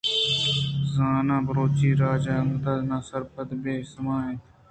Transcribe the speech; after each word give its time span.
زاناں 0.93 1.41
بلوچ 1.47 1.77
راج 2.01 2.25
انگت 2.37 2.65
ناسرپد 2.89 3.49
ءُ 3.55 3.61
بے 3.63 3.73
سما 3.91 4.15
اِنت! 4.25 4.43